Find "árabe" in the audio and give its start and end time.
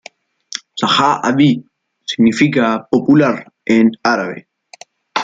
4.11-4.39